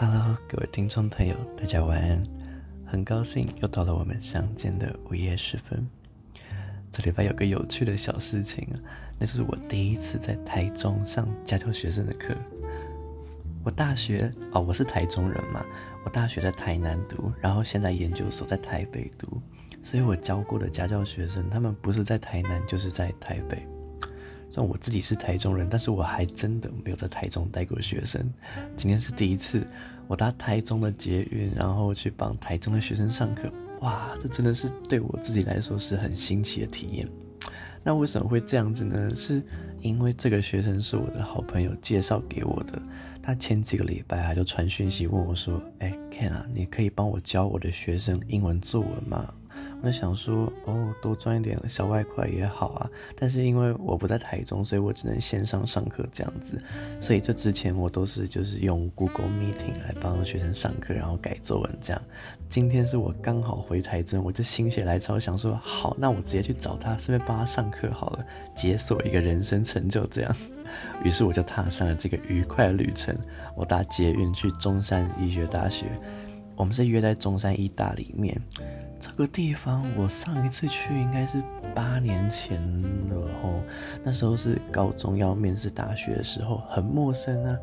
[0.00, 2.22] Hello，各位听众朋友，大家晚安。
[2.86, 5.84] 很高兴又到了我们相见的午夜时分。
[6.92, 8.68] 这礼拜有个有趣的小事情，
[9.18, 12.32] 那就是我第一次在台中上家教学生的课。
[13.64, 15.66] 我大学哦，我是台中人嘛，
[16.04, 19.42] 我大学在台南读，然后现在研究所在台北读，
[19.82, 23.66] 所以我教过的家教学生，他们不是在台南，就是在台北。
[24.50, 28.20] 虽然我自己是台中人，但是我还真的没有在台中带过学生。
[28.76, 29.66] 今天是第一次，
[30.06, 33.52] 我搭台中的捷运，然后去帮台中的学生上课。
[33.80, 37.06] 哇，这真的是对我自己来说是很新奇的体验。
[37.84, 39.08] 那为什么会这样子呢？
[39.14, 39.40] 是
[39.80, 42.80] 因为这个学生是我的好朋友介绍给我的。
[43.22, 49.32] 他前几个礼拜他就传讯息问我说：“哎，Ken 啊，你可以帮我教我的学生英文作文吗？”
[49.80, 52.90] 我想说，哦，多赚一点小外快也好啊。
[53.14, 56.60] 但是因为我不在台中，所以我只能线上上课这样子。
[57.00, 62.02] 所以这之前我都是就是用 Google Meeting 来帮学生上课，然后改作文这样。
[62.48, 70.36] 今天是我刚好回台中，我就心血来潮想说，好，那我直接去找他，顺便帮他上课好了，解锁一个人生成就这样。
[71.04, 73.16] 于是我就踏上了这个愉快的旅程。
[73.54, 75.86] 我搭捷运去中山医学大学，
[76.56, 78.36] 我们是约在中山医大里面。
[79.00, 81.42] 这个地方我上一次去应该是
[81.74, 82.60] 八年前
[83.08, 83.62] 了吼，
[84.02, 87.56] 那时候是高中要面试大学的时候，很陌生啊。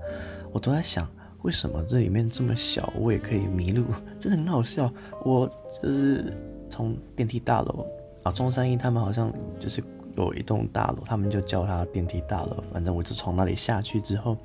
[0.53, 1.05] 我都在想，
[1.42, 3.83] 为什么这里面这么小，我也可以迷路，
[4.17, 4.89] 真的很好笑。
[5.23, 5.45] 我
[5.81, 6.33] 就是
[6.69, 7.86] 从电梯大楼
[8.23, 9.83] 啊，中山一他们好像就是
[10.16, 12.64] 有一栋大楼，他们就叫它电梯大楼。
[12.72, 14.38] 反正我就从那里下去之后，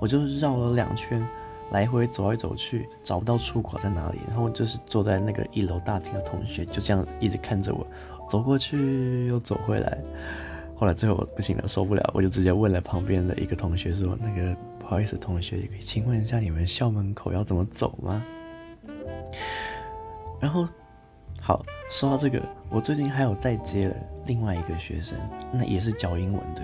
[0.00, 1.24] 我就绕了两圈。
[1.72, 7.86] 来回走来走去，找不到出口在哪里，然后就是坐在那个一楼大厅的同学就这样一直看着我，
[8.28, 9.98] 走过去又走回来。
[10.76, 18.22] 后来最后我不行了，受不了，我就直接问了旁边的一个同学说：“那个不好意思，同学，请问一下你们校门口要怎么走吗？”
[20.40, 20.68] 然后，
[21.40, 23.96] 好，说到这个，我最近还有再接了
[24.26, 25.16] 另外一个学生，
[25.52, 26.62] 那也是教英文的，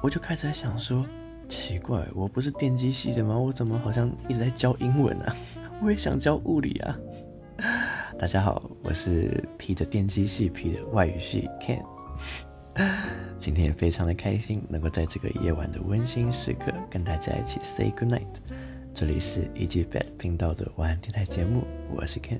[0.00, 1.04] 我就开始在想说。
[1.48, 3.38] 奇怪，我不是电机系的吗？
[3.38, 5.36] 我怎么好像一直在教英文啊？
[5.82, 6.98] 我也想教物理啊！
[8.18, 11.82] 大家好，我是披着电机系皮的外语系 Ken。
[13.40, 18.22] 今天也非常的开心，能够在这个夜晚的温馨时刻跟大家一起 say good night。
[18.94, 22.38] 这里是 EG Fat 频道的晚安电台节目，我是 Ken，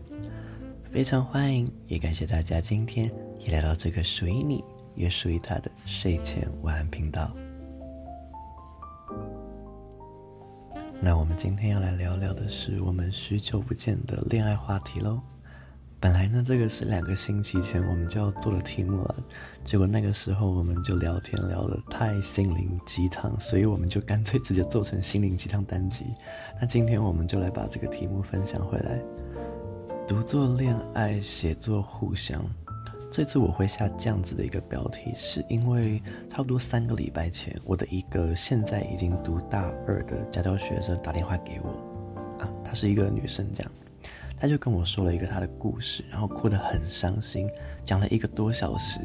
[0.91, 7.34] 非常欢迎，也感谢大家今天也来到这个属于你，也属于他的睡前晚安频道。
[11.04, 15.20] 那我们今天要来聊聊的是我们许久不见的恋爱话题喽。
[16.00, 19.15] 本来呢，这个是两个星期前我们就要做的题目了，
[19.62, 26.06] 结果那个时候我们就聊天聊得太心灵鸡汤，所以我们就干脆直接做成心灵鸡汤单集。
[26.59, 28.98] 那今天我们就来把这个题目分享回来，
[30.09, 32.42] 读作恋爱，写作互相。
[33.17, 41.69] 这次我会下这样子的一个标题，是因为差不多三个礼拜前，我的一个现在已经读大二的家教学生打电话给我，
[42.43, 43.71] 啊，她是一个女生，这样，
[44.37, 47.49] 她就跟我说了一个她的故事，然后哭得很伤心，
[47.85, 48.99] 讲了一个多小时，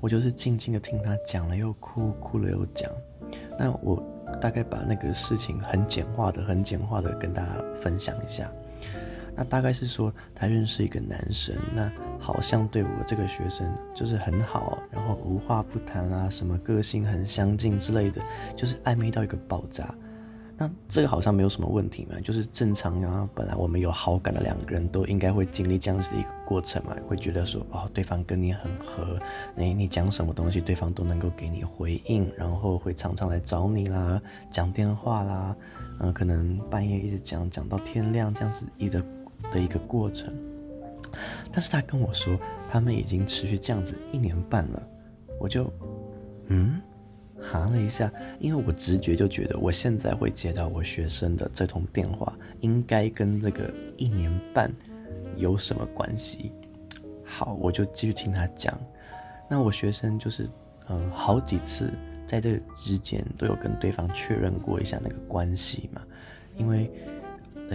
[0.00, 2.88] 我就是静静的听她讲了又哭，哭了又讲，
[3.58, 4.00] 那我
[4.40, 8.48] 大概把那个事情很简化的、很简化的跟大家分享一下。
[9.34, 18.20] 那大概是说，她认识一个男生，那好像对我这个学生就是很好，然后无话不谈啊，什么个性很相近之类的，
[18.56, 19.94] 就是暧昧到一个爆炸。
[20.58, 23.28] 那这个好像没有什么问题嘛，就是正常啊。
[23.34, 29.18] 本来我们有好感的两个人都应该会经历这样子的一个过程嘛，会觉得说哦，对方跟你很合，
[29.54, 35.54] 你你讲什么东西，对方都能够给你回应，然后会常常来找你啦，讲电话啦，
[36.00, 39.02] 嗯、可能半夜一直讲讲到天亮，这样子一直。
[39.52, 40.32] 的一个过程，
[41.52, 42.38] 但是他跟我说，
[42.70, 44.82] 他们已经持续这样子一年半了，
[45.38, 45.72] 我就，
[46.48, 46.80] 嗯，
[47.40, 54.72] 哈了一下，因为我直觉就觉得，我现在会接到我学生的这通电话，应该跟这个一年半
[55.36, 56.52] 有什么关系？
[57.24, 58.78] 好，我就继续听他讲。
[59.48, 60.48] 那我学生就是，
[60.88, 61.90] 嗯，好几次
[62.26, 66.02] 在这之间都有跟对方确认过一下那个关系嘛，
[66.56, 66.90] 因为。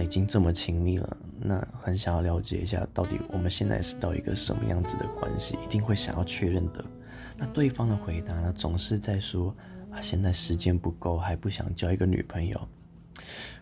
[0.00, 6.84] 已经这么亲密了，那很想要了解一下，到底我们现在是到一个什么样子的关系，一定会想要确认的。
[7.36, 9.54] 那对方的回答呢，总是在说
[9.90, 12.60] 啊，现在时间不够，还不想交一个女朋友。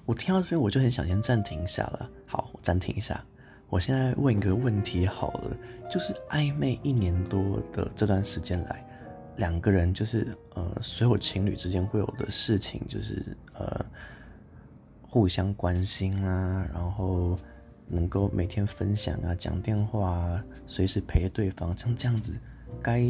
[0.04, 2.10] 我听到这边，我就很想先暂停一下了。
[2.26, 3.24] 好，我暂停一下。
[3.68, 5.56] 我现在问一个问题好了，
[5.90, 8.84] 就是暧昧一年多的这段时间来，
[9.36, 13.84] 两个人就是呃，所有情侣之间会有的事情，就是呃。
[15.12, 17.36] 互相关心啊，然后
[17.90, 22.32] 能够每天分享啊，讲电话啊，随时陪对方，像这样子，
[22.80, 23.04] 该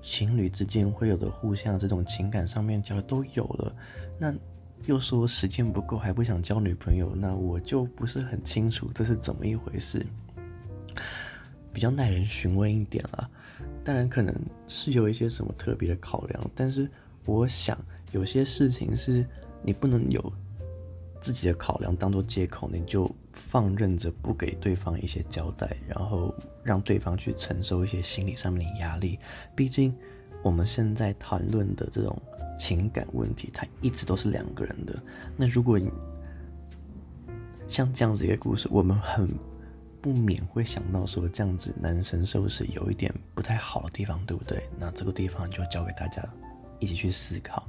[0.00, 3.74] 情侣之间会有的互相这种情感上面交流都有了，
[4.18, 4.34] 那
[4.86, 10.04] 又说时间不够还不想交女朋友，那我就不是很清楚这是怎么一回事，
[11.72, 13.28] 比较耐人寻味一点啊。
[13.84, 14.34] 当然可能
[14.66, 16.88] 是有一些什么特别的考量，但是
[17.26, 17.78] 我想
[18.12, 19.26] 有些事情是
[19.62, 20.32] 你不能有。
[21.22, 23.04] 自己的考量当做借口，你就
[23.48, 29.18] 放任着不给对方一些交代，然后让对方去承受一些心理上面的压力。
[29.54, 29.94] 毕竟
[30.42, 32.20] 我们现在谈论的这种
[32.58, 34.94] 情感问题，它一直都是两个人的。
[35.36, 35.80] 那如果
[37.66, 39.28] 像这样子一个故事，我们很
[40.00, 44.62] 不免会想到说，这样子男生是不是有一点不太好的地方，对不对？
[44.78, 46.22] 那这个地方就交给大家
[46.78, 47.68] 一起去思考。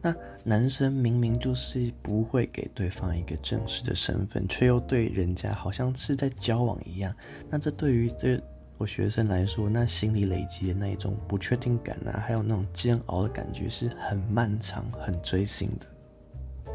[0.00, 0.14] 那
[0.44, 7.14] 男生明明就是不会给对方一个正式的身份，却又对人家好像是在交往一样。
[7.50, 8.40] 那这对于这
[8.76, 16.72] 我学生来说，那心里累积的那一种不确定感啊，还有那种煎熬的感觉是很漫长、很锥心的。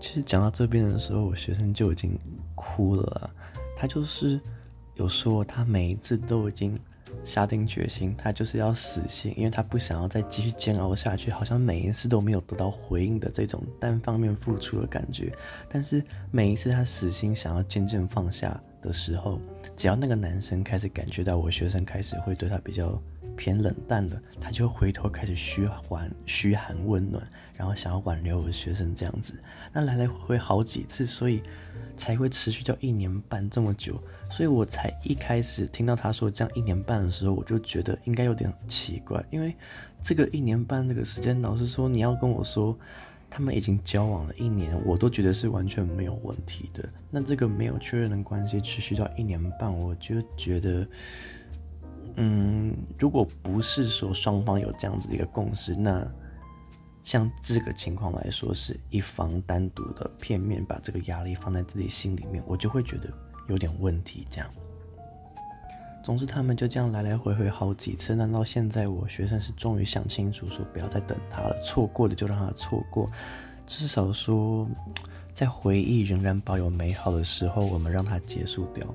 [0.00, 2.18] 其实讲到这边的时候，我学生就已经
[2.54, 3.30] 哭了。
[3.76, 4.40] 他就是
[4.94, 6.78] 有说，他每一次都已经。
[7.22, 15.32] 下定决心，他就是要死心，因为他不想要再继续煎熬下去，好像每一次都没有得到回应的这种单方面付出的感觉。
[15.68, 19.38] 但是每一次他死心想要渐渐放下的时候，
[19.76, 23.00] 只要那个男生开始感觉到我学生开始会对他比较
[23.36, 27.26] 偏冷淡了，他就回头开始嘘寒嘘寒问暖，
[27.56, 29.34] 然后想要挽留我的学生这样子。
[29.72, 31.42] 那来来回回好几次，所以
[31.96, 34.00] 才会持续到一年半这么久。
[34.34, 39.54] 所以我才一开始听到他说这样一年半的时候，我就觉得应该有点奇怪，因为
[40.02, 42.76] 这个一年半这个时间，老实说你要跟我说
[43.30, 46.84] 他们已经交往了一年，我都觉得是完全没有问题的。
[47.12, 50.84] 那这个没有确认的关系持续到一年半，我就觉得，
[52.16, 56.04] 嗯，如果不是说双方有这样子的一个共识，那
[57.04, 63.08] 像这个情况来说，是一方单独的片面把这个压力放在自己心里面，我就会觉得。
[63.48, 64.50] 有点问题，这样。
[66.02, 68.14] 总之，他们就这样来来回回好几次。
[68.14, 73.10] 难道现在我学生是终于想清楚，说不要再等他了，错过的就让他错过。
[73.66, 74.68] 至少说，
[75.32, 78.86] 在回忆仍然保有美好的时候，我们让它结束掉。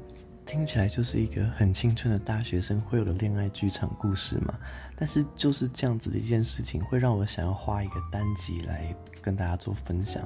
[0.46, 4.54] 听起来就是一个很青春的大学生会有的恋爱剧场故事嘛。
[4.96, 10.24] 但是就是这样子的一件事情，会让我想要花一个单集来跟大家做分享。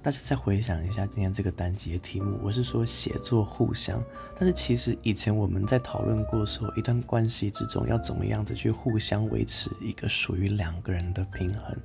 [0.00, 4.00] 大家再回想一下今天这个单集的题目，我是说写作互相。
[4.38, 11.76] 但是其实以前我们在讨论过说，一段关系之中要怎么样子去互相维持一个属于两个人的平衡，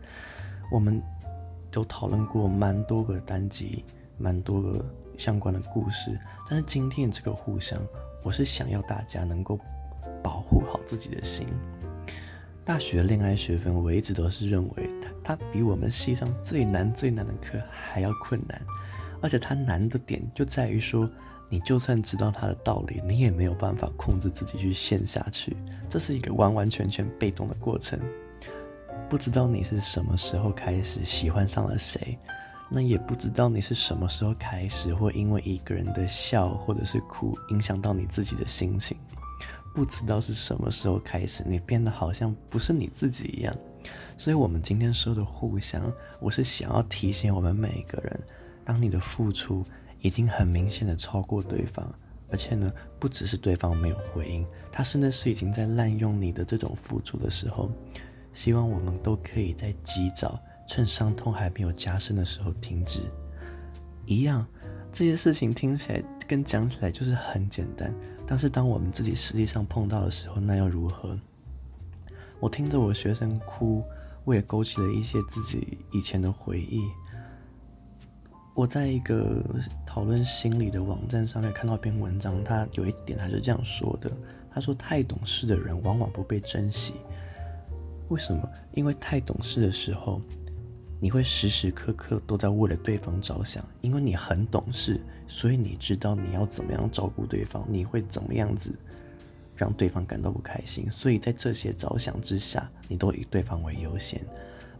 [0.71, 1.01] 我们
[1.71, 3.83] 都讨论过蛮多个单集，
[4.19, 4.85] 蛮多个
[5.17, 6.17] 相关的故事。
[6.47, 7.81] 但是今天这个互相，
[8.21, 9.59] 我是想要大家能够
[10.21, 11.47] 保护好自己的心。
[12.63, 18.61] 大学恋爱学分，我一直都是认为它，它比我们系上最难最难的课还要困难，
[19.21, 21.09] 而且它难的点就在于说，
[21.49, 25.55] 你就算知道它的道理，你也没有办法控制自己去陷下去，
[25.87, 27.99] 这是一个完完全全被动的过程。
[29.09, 32.17] 不知道你是什么时候开始喜欢上了谁，
[32.69, 38.97] 那也不知道你是什么时候开始会因为一个人的笑或者是哭，影响到你自己的心情。
[39.75, 43.55] 不知道是什么时候开始，你变得好像不是你自己一样。
[44.17, 48.19] 所以，我们今天说的互相，我是想要提醒我们每一个人：
[48.63, 49.63] 当你的付出
[50.01, 51.87] 已经很明显的超过对方，
[52.29, 57.71] 而且呢，不只是对方没有回应，他甚至是已经在滥用你的这种付出的时候，
[58.33, 63.01] 希望我们都可以在及早，趁伤痛还没有加深的时候停止。
[64.05, 64.45] 一样，
[64.91, 67.93] 这些事情听起来跟讲起来就是很简单。
[68.25, 71.17] 但是当我们自己实际上碰到的时候，那又如何？
[72.43, 73.81] 我听着我学生哭，
[74.25, 76.81] 我也勾起了一些自己以前的回忆。
[78.53, 79.41] 我在一个
[79.85, 84.11] 讨论心理的网站上面看到一篇文章，他有一点他是这样说的：
[84.51, 86.95] 他说，太懂事的人往往不被珍惜。
[88.09, 88.45] 为什么？
[88.73, 90.21] 因为太懂事的时候。
[90.99, 98.73] 你会时时刻刻都在为了对方着想，因为你很懂事，所以你知道你要怎么样照顾对方，你会怎么样子
[99.63, 104.19] 让对方感到不开心，所以在这些着想之下，你都以对方为优先。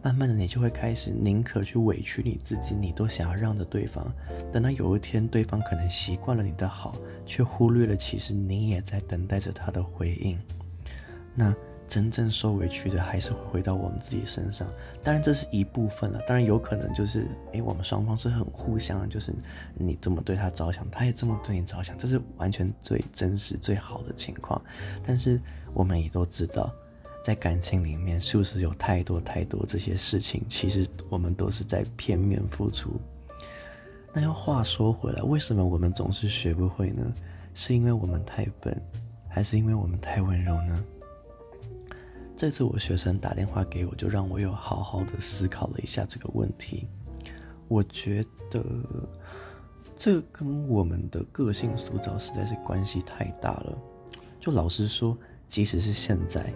[0.02, 4.06] 慢慢的，你就会开始宁可去委屈你自己，你都想要让着对方。
[4.52, 6.92] 等到有一天，对方可能习惯了你的好，
[7.24, 10.38] 却忽略了其实你也在等待着他的回应。
[11.34, 11.54] 那
[11.86, 14.68] 真正受委屈的还是会回到我们自己身上。
[15.02, 19.32] 当然这是一部分了，当然有可能就是，诶，我们双方是很互相，就是
[19.74, 24.60] 你这么对他着想，他也这么对你着想，这是完全最真实、最好的情况。
[25.06, 25.40] 但是
[25.72, 26.72] 我们也都知道，
[27.22, 32.98] 在感情里面，是不是有太多太多这些事情，其实我们都是在片面付出。
[34.12, 37.02] 那要话说回来，为什么我们总是学不会呢？
[37.52, 38.76] 是因为我们太笨，
[39.28, 40.84] 还是因为我们太温柔呢？
[42.36, 46.88] 这次我学生打电话给我，就让我又好好的思考了一下这个问题。
[47.68, 48.62] 我觉得
[49.96, 53.78] 这跟我们的个性塑造实在是关系太大了。
[54.40, 56.52] 就老实说，即使是现在，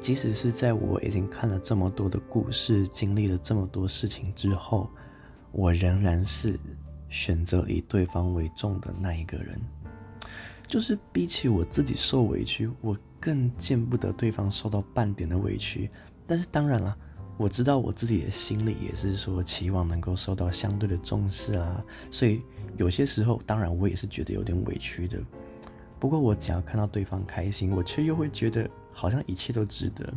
[0.00, 4.88] 即使是在我已经看了这么多的故事，经历了这么多事情之后，
[5.50, 6.58] 我仍然是
[7.10, 9.60] 选择以对方为重的那一个人。
[10.66, 15.90] 就是比起我自己受委屈，我更见不得对方受到半点的委屈。
[16.28, 16.96] 但是当然了，
[17.36, 21.84] 我知道我自己的心里也是说期望能够受到相对的重视啊。
[22.08, 22.40] 所以
[22.76, 25.18] 有些时候，当然我也是觉得有点委屈的。
[25.98, 30.14] 不过我只要看到对方开心，我却又会觉得好像一切都值得。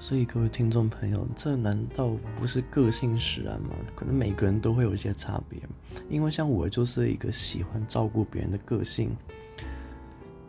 [0.00, 3.68] 所以各位听众朋友，这难道不是个性使然吗？
[3.94, 5.60] 可能每个人都会有一些差别，
[6.08, 9.16] 因为像我就是一个喜欢照顾别人的个性。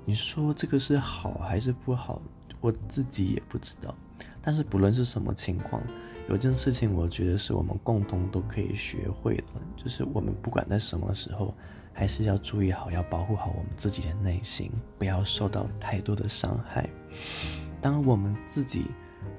[0.07, 2.21] 你说这个是好还是不好？
[2.61, 3.93] 我自己也不知道。
[4.41, 5.83] 但是不论是什么情况，
[6.29, 9.43] 有件事情我觉得是我们共同都可以学会的，
[9.75, 11.53] 就是我们不管在什么时候，
[11.91, 16.89] 还是要注意好，要保护好我们自己的内心，不要受到太多的伤害。
[17.81, 18.85] 当我们自己。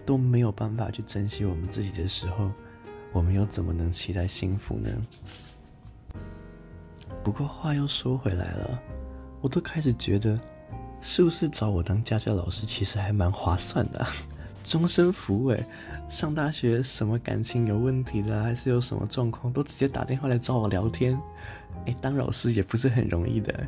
[0.04, 2.50] 都没有办法去珍惜我们自己的时候，
[3.12, 4.90] 我们又怎么能期待幸福呢？
[7.22, 8.82] 不过话又说回来了，
[9.42, 10.38] 我都开始觉得，
[11.00, 14.06] 是不是找我当家教老师其实还蛮划算的？
[14.64, 15.54] 终身服务，
[16.10, 21.18] 上大学什么感情有问题的，还是有什么状况，都直接打电话来找我聊天。
[21.86, 23.66] 哎，当老师也不是很容易的。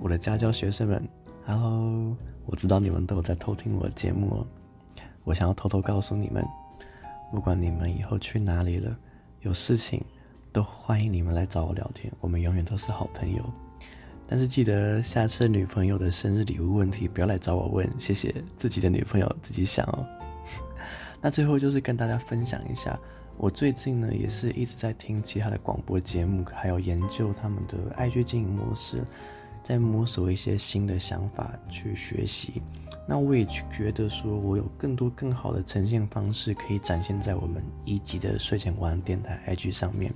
[0.00, 1.08] 我的家教学生们
[1.46, 4.46] ，Hello，我知道你们都有在偷听我的节目哦。
[5.22, 6.44] 我想要偷偷告诉你们，
[7.30, 8.96] 不管你们以后去哪里了，
[9.42, 10.04] 有事情
[10.50, 13.44] 都欢迎你们来找我聊天，我们永远都是好朋友。
[14.32, 20.06] 但是记得下次女朋友的生日礼物问题不要来找我问，谢谢，自己的女朋友自己想哦。
[21.20, 22.98] 那最后就是跟大家分享一下，
[23.36, 29.04] 我最近呢也是一直在听其他的广播节目，还有研究他们的 IG 经营模式，
[29.62, 32.62] 在摸索一些新的想法去学习。
[33.06, 40.10] 那我也觉得说，我有更多更好的呈现方式可以展现在我们一级的睡前晚安电台 IG 上面。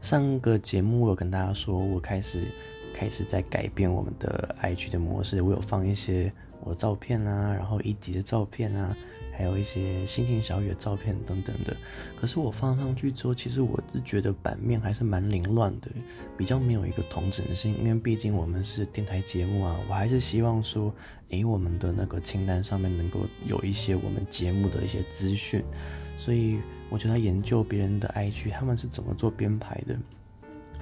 [0.00, 2.44] 上个节目我有跟大家说，我开始
[2.94, 6.32] 开始在改变我们的 IG 的模式，我有放一些
[6.62, 8.96] 我的照片啊，然后一集的照片啊。
[9.32, 11.74] 还有一些心情小雨的照片等等的，
[12.14, 15.88] 可是我放上去之后，其实我是觉得版面还是蛮凌乱的，
[16.36, 17.74] 比较没有一个同整性。
[17.78, 20.94] 因为毕竟我们是电台节目啊，我还是希望说，
[21.30, 25.64] 诶，我们的那个清单上面能够有一些我们节目的一些资讯。
[26.18, 26.58] 所以
[26.90, 29.96] 我就在研究别人的 IG，他们是怎么做编排的。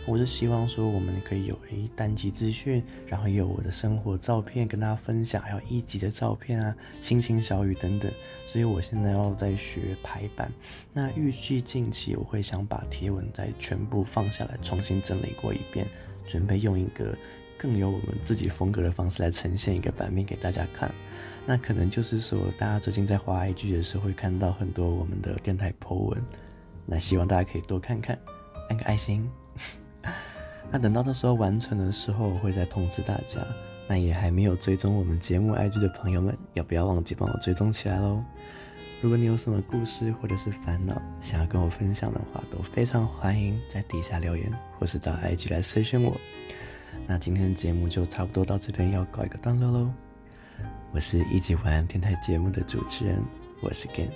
[0.06, 8.10] 我是希望说，我们可以有诶单集资讯，然后也有我的生活照片跟大家分享，还有一集的照片啊，心情小语等等。
[8.46, 10.50] 所以我现在要在学排版，
[10.94, 15.84] 那预计近期我会想把贴文再全部放下来，重新整理过一遍，
[16.24, 17.14] 准备用一个
[17.58, 20.90] 更有我们自己风格的方式来呈现一个版面给大家看。
[21.44, 26.18] 那可能就是说，大家最近在滑 IG 的时候会看到很多我们的电台 po 文，
[26.86, 28.18] 那希望大家可以多看看，
[28.70, 29.30] 按个爱心。
[30.70, 33.40] 那等到那时候完成的时候，我会再通知大家。
[33.90, 38.22] 那也还没有追踪我们节目 IG 的朋友们，要不要忘记帮我追踪起来喽？
[39.00, 46.14] 如果你有什么故事或者是烦恼想要跟我分享的话，都非常欢迎在底下留言，或是到 IG 来私讯我。
[47.06, 49.90] 那今天的节目就差不多到这边要告一个段落喽。
[50.92, 53.22] 我是一级晚安电台节目的主持人，
[53.62, 54.08] 我是 Gen，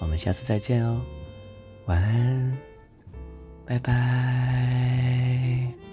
[0.00, 1.00] 我们下次再见哦，
[1.84, 2.65] 晚安。
[3.66, 5.85] 拜拜。